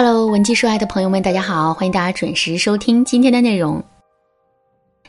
[0.00, 3.82] Hello，文姬说爱的朋友们，大家好，欢迎大家准时收听今天的内容。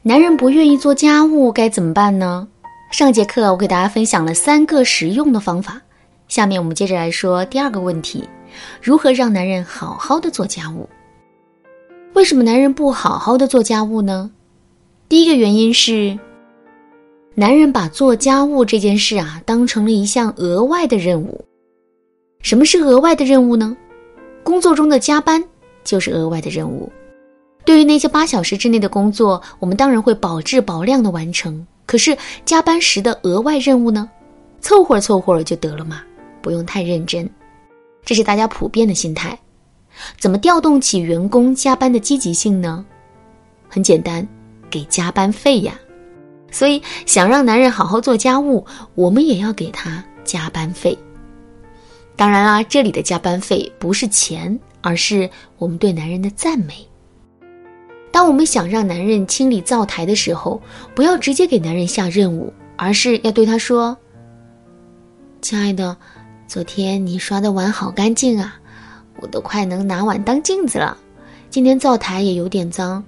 [0.00, 2.48] 男人不愿意做家务该怎么办呢？
[2.90, 5.78] 上节课我给大家分享了三个实用的方法，
[6.26, 8.26] 下面我们接着来说第二个问题：
[8.80, 10.88] 如何让男人好好的做家务？
[12.14, 14.30] 为什么男人不好好的做家务呢？
[15.06, 16.18] 第一个原因是，
[17.34, 21.44] 男人把做家务这件事啊当成了一项额外的任务。
[22.40, 23.76] 什么是额外的任务呢？
[24.48, 25.44] 工作中的加班
[25.84, 26.90] 就是额外的任务。
[27.66, 31.66] 对于那些八小时之内的工作，我们当然会保质保量的完成。
[31.84, 32.16] 可是
[32.46, 34.08] 加班时的额外任务呢？
[34.62, 36.00] 凑合凑合就得了嘛，
[36.40, 37.28] 不用太认真。
[38.06, 39.38] 这是大家普遍的心态。
[40.18, 42.82] 怎么调动起员工加班的积极性呢？
[43.68, 44.26] 很简单，
[44.70, 45.78] 给加班费呀。
[46.50, 50.96] 所以想让男人好好做家务，我们也要给他加班费。
[52.18, 56.84] 当然啦，这里的加班费不是钱，而是我们对男人的赞美。
[58.10, 60.60] 当我们想让男人清理灶台的时候，
[60.96, 63.96] 不要直接给男人下任务，而是要对他说
[65.40, 65.96] ：“亲爱的，
[66.48, 68.58] 昨天你刷的碗好干净啊，
[69.20, 70.98] 我都快能拿碗当镜子了。
[71.50, 73.04] 今天灶台也有点脏，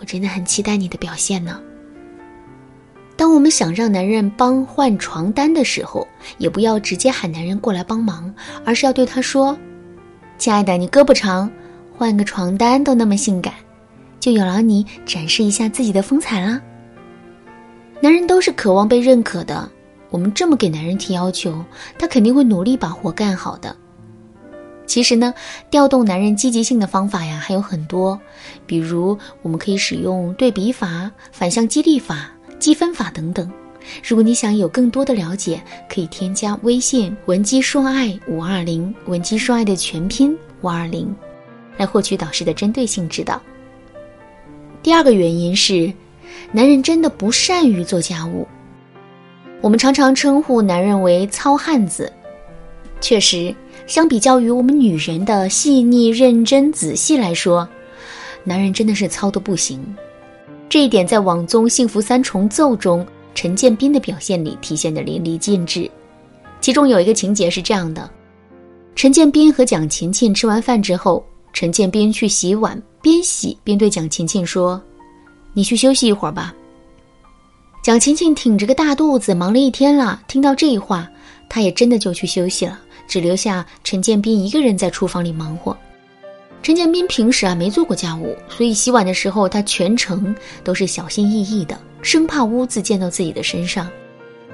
[0.00, 1.60] 我真的很期待你的表现呢。”
[3.20, 9.54] 当我们想让男人帮换床单的时候，也不要直接喊男人过来帮忙，而是要对他说
[10.40, 11.50] ：“亲爱的，你胳膊长，
[11.94, 13.52] 换个床单都那么性感，
[14.20, 16.62] 就有劳你展示一下自己的风采啦。”
[18.00, 19.70] 男人都是渴望被认可的，
[20.08, 21.62] 我们这么给男人提要求，
[21.98, 23.76] 他肯定会努力把活干好的。
[24.86, 25.34] 其实呢，
[25.68, 28.18] 调动男人积极性的方法呀还有很多，
[28.64, 32.30] 比如我们可以使用对比法、反向激励法。
[32.60, 33.50] 积分法等等，
[34.06, 41.12] 如果你想有更多的了解，可以添加微信文姬说爱五二零，文姬说爱的全拼五二零，
[41.78, 43.40] 来获取导师的针对性指导。
[44.82, 45.92] 第二个原因是，
[46.52, 48.46] 男人真的不善于做家务。
[49.62, 52.12] 我们常常称呼男人为糙汉子，
[53.00, 53.54] 确实，
[53.86, 57.68] 相比较于我们女人的细腻、认真、仔细来说，
[58.44, 59.78] 男人真的是糙的不行。
[60.70, 63.04] 这一点在网综《幸福三重奏》中，
[63.34, 65.90] 陈建斌的表现里体现的淋漓尽致。
[66.60, 68.08] 其中有一个情节是这样的：
[68.94, 74.80] 陈建斌和蒋勤勤吃完饭之后，陈建斌去洗碗，边洗边对蒋勤勤说
[75.54, 76.54] ：“你去休息一会儿吧。”
[77.82, 81.10] 蒋勤勤挺着个大肚子，忙了一天了，听到这话，
[81.48, 85.76] 他也真的就去休息了，只留下陈建斌一个人在厨房里忙活。
[86.62, 93.88] 陈建斌平时啊没做过家务，所以洗碗的时候他全程都是小心翼翼的，生怕污渍溅到自己的身上。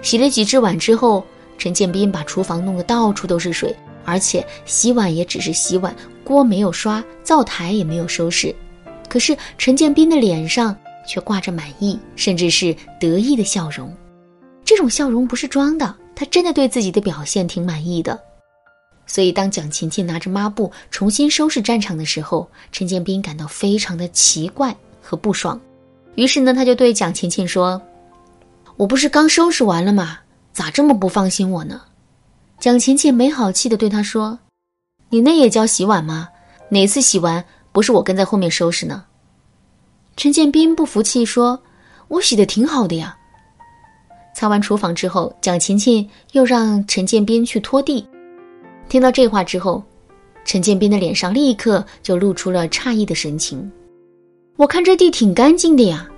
[0.00, 1.22] 洗了几只碗之后，
[1.58, 3.74] 陈建斌把厨房弄得到处都是水，
[4.06, 5.94] 而且洗碗也只是洗碗，
[6.24, 8.54] 锅没有刷，灶台也没有收拾。
[9.08, 10.74] 可是陈建斌的脸上
[11.06, 13.94] 却挂着满意，甚至是得意的笑容。
[14.64, 18.18] 这种笑容不是装的，他真的对自己的表现挺满意的。
[19.12, 24.72] 所以，当蒋勤勤拿着抹布重新收拾战场的时候，陈建斌感到非常的奇怪
[25.02, 25.60] 和不爽。
[26.14, 27.82] 于是呢，他就对蒋勤勤说
[28.78, 30.20] ：“我不是刚收拾完了吗？
[30.52, 31.82] 咋这么不放心我呢？”
[32.60, 34.38] 蒋勤勤没好气的对他说
[35.10, 36.28] ：“你那也叫洗碗吗？
[36.68, 39.04] 哪次洗完不是我跟在后面收拾呢？”
[40.16, 41.60] 陈建斌不服气说
[42.06, 43.16] ：“我洗的挺好的呀。”
[44.36, 48.06] 擦完厨房之后，蒋勤勤又让陈建斌去拖地。
[48.90, 49.80] 听到这话之后，
[50.44, 53.70] 陈建斌的脸上立刻就露出了诧异的神情。
[54.56, 56.10] 我看这地挺干净的呀，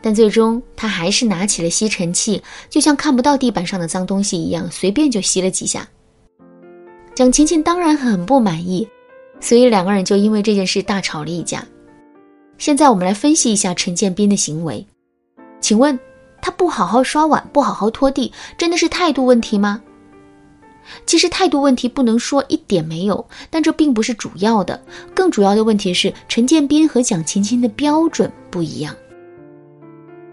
[0.00, 5.86] 但最终他还是拿起了吸尘器，就像看不到地板上的脏东西一样，随便就吸了几下。
[7.14, 8.88] 蒋勤勤当然很不满意，
[9.38, 11.62] 所以两个人就因为这件事大吵了一架。
[12.56, 14.82] 现在我们来分析一下陈建斌的行为，
[15.60, 15.96] 请问
[16.40, 19.82] 他不好好刷碗，不好好拖地，真的是态度问题吗？
[21.06, 24.80] 其实态度问题不能说一点没有，但这并不是主要的。
[25.14, 28.94] 更主要的问题是陈建斌和蒋勤勤的标准不一样。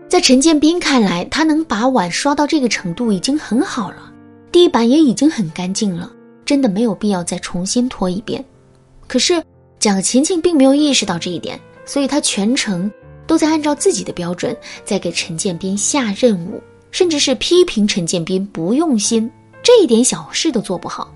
[0.08, 4.14] 在陈建斌看来，他能把碗刷到这个程度已经很好了，
[4.52, 6.12] 地板也已经很干净了，
[6.46, 8.44] 真的没有必要再重新拖一遍。
[9.08, 9.44] 可是
[9.80, 12.90] 蒋勤勤并没有意识到这一点，所以他全程
[13.28, 16.62] 都在按照自己的标准在给陈建斌下任务，
[16.92, 19.30] 甚至是批评陈建斌不用心。
[19.66, 21.12] 这一点小事都做不好，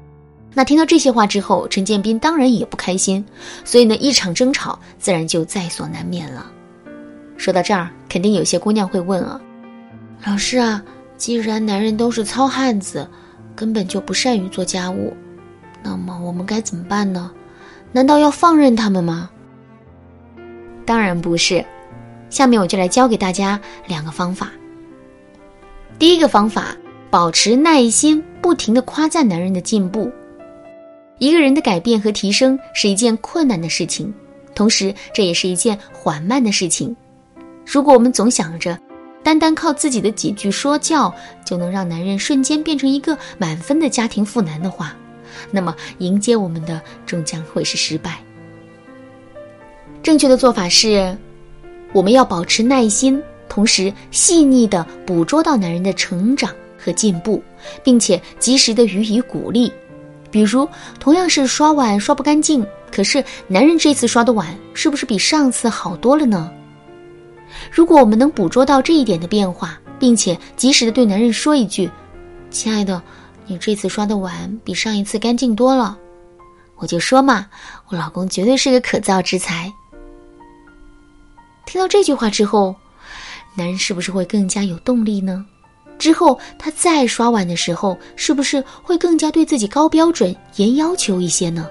[0.56, 3.24] 那听到这些话之后，陈建斌当然也不开心，
[3.64, 6.52] 所以呢，一场争吵自然就在所难免了。
[7.38, 9.40] 说到这儿，肯定有些姑娘会问啊，
[10.26, 10.84] 老师啊，
[11.16, 13.08] 既然男人都是糙汉子，
[13.56, 15.16] 根本就不善于做家务，
[15.84, 17.32] 那么我们该怎么办呢？
[17.92, 19.30] 难道要放任他们吗？
[20.88, 21.64] 当然不是。
[22.32, 24.50] 下面我就来教给大家两个方法。
[26.00, 26.76] 第一个方法，
[27.10, 30.12] 保持耐心，不停的夸赞男人的进步。
[31.18, 34.14] 一个人的改变和提升是一件困难的事情，
[34.54, 36.96] 同时这也是一件缓慢的事情。
[37.66, 38.80] 如果我们总想着
[39.24, 41.14] 单单靠自己的几句说教
[41.46, 44.96] 就能让男人瞬间变成一个满分的家庭妇男的话，
[45.52, 48.20] 那么迎接我们的终将会是失败。
[50.02, 51.18] 正确的做法是。
[51.92, 57.44] 我们要保持耐心，同时细腻的捕捉到男人的成长和进步，
[57.84, 59.72] 并且及时的予以鼓励。
[60.32, 60.68] 比如，
[61.00, 66.52] 同样是刷碗刷不干净，可是男人这次刷的碗是不是比上次好多了呢？
[67.72, 71.90] 如果我们能捕捉到这一点的变化，并且及时的对男人说一句
[72.52, 73.02] ：“亲爱的，
[73.48, 75.98] 你这次刷的碗比上一次干净多了。”
[76.78, 77.48] 我就说嘛，
[77.90, 79.74] 我老公绝对是个可造之才。
[81.66, 82.76] 听到这句话之后，
[83.56, 85.44] 男人是不是会更加有动力呢？
[86.00, 91.70] 之后他再刷碗的时候，是不是会更加对自己高标准、严要求一些呢？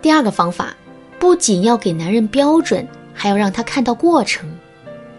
[0.00, 0.76] 第二个方法，
[1.18, 4.48] 不仅要给男人标准，还要让他看到过程。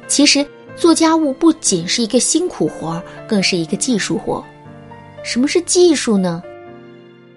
[0.07, 0.45] 其实
[0.77, 4.41] 做家务不仅是一个辛苦活，更是一个技术活。
[5.23, 6.41] 什么是技术呢？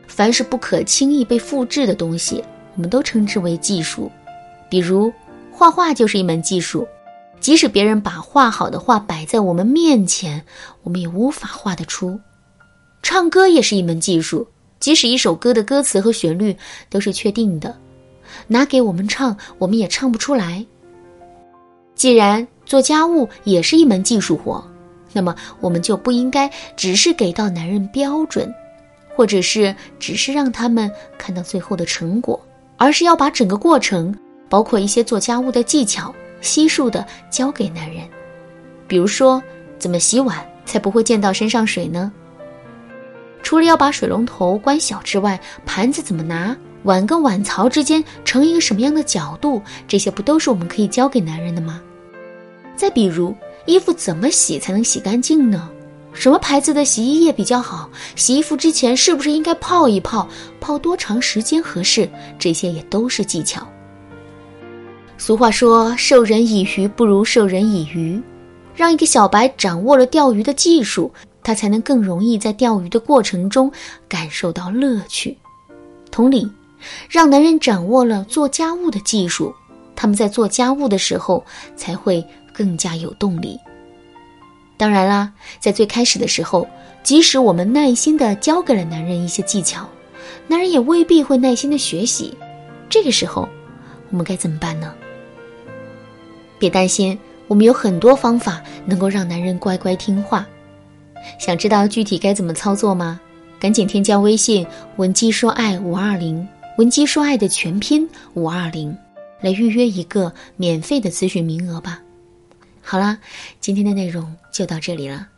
[0.07, 2.45] 凡是不可轻易被复制的东西，
[2.77, 4.13] 我们都称之为技术。
[4.69, 5.13] 比如，
[5.51, 6.87] 画画就是一门技术，
[7.41, 10.45] 即使别人把画好的画摆在我们面前，
[10.83, 12.21] 我们也无法画得出。
[13.03, 14.47] 唱歌也是一门技术，
[14.79, 16.55] 即使一首歌的歌词和旋律
[16.91, 17.75] 都是确定的，
[18.47, 20.65] 拿给我们唱，我们也唱不出来。
[21.95, 24.63] 既然做家务也是一门技术活，
[25.13, 28.55] 那么我们就不应该只是给到男人标准，
[29.17, 32.39] 或者是只是让他们看到最后的成果，
[32.77, 34.15] 而是要把整个过程。
[34.49, 38.09] 包括一些做家务的技巧，悉数的教给男人。
[38.87, 39.43] 比如说，
[39.79, 42.13] 怎么洗碗才不会溅到身上水呢？
[43.43, 46.57] 除了要把水龙头关小之外，盘子怎么拿？
[46.85, 49.63] 碗跟碗槽之间成一个什么样的角度？
[49.87, 51.81] 这些不都是我们可以教给男人的吗？
[52.75, 53.35] 再比如，
[53.67, 55.71] 衣服怎么洗才能洗干净呢？
[56.13, 57.89] 什么牌子的洗衣液比较好？
[58.17, 60.27] 洗衣服之前是不是应该泡一泡？
[60.59, 62.09] 泡多长时间合适？
[62.39, 63.67] 这些也都是技巧。
[65.21, 68.19] 俗话说：“授人以鱼，不如授人以渔。”
[68.75, 71.13] 让一个小白掌握了钓鱼的技术，
[71.43, 73.71] 他才能更容易在钓鱼的过程中
[74.09, 75.37] 感受到乐趣。
[76.11, 76.51] 同理，
[77.07, 79.55] 让男人掌握了做家务的技术，
[79.95, 81.45] 他们在做家务的时候
[81.77, 83.61] 才会更加有动力。
[84.79, 85.31] 当然啦，
[85.61, 86.67] 在最开始的时候，
[87.03, 89.87] 即使我们耐心的教给了男人一些技巧，
[90.49, 92.35] 男人也未必会耐心的学习。
[92.89, 93.47] 这个时候，
[94.09, 94.95] 我们该怎么办呢？
[96.61, 97.19] 别担心，
[97.49, 100.47] 我们有很多方法能够让男人乖乖听话。
[101.39, 103.19] 想知道具体该怎么操作吗？
[103.59, 104.67] 赶紧添加微信
[104.97, 106.47] “文姬说爱五二零”，
[106.79, 108.97] 文姬说爱的全拼五二零，
[109.41, 112.01] 来预约一个免费的咨询名额吧。
[112.83, 113.19] 好啦，
[113.61, 115.29] 今天的内容就到这里了。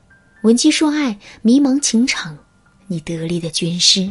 [0.42, 2.36] 文姬说爱，迷茫情场，
[2.86, 4.10] 你得力的军师。